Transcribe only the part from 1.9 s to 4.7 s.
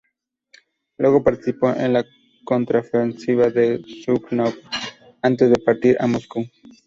la contraofensiva de Zhúkov